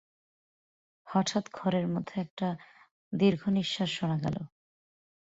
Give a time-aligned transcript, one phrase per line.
[1.07, 2.47] হঠাৎ ঘরের মধ্যে একটা
[3.13, 4.37] দীর্ঘনিশ্বাস শুনা গেল।